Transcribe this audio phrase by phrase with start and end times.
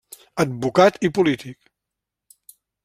[0.43, 1.71] Advocat i polític.